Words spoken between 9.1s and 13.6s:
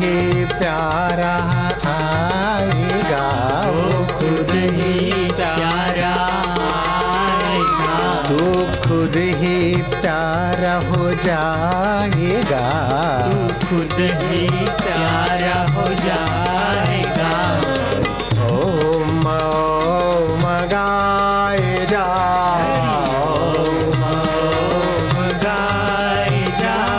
ही प्यारा हो जाएगा। तू